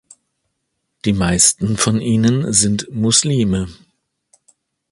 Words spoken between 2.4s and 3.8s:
sind Muslime.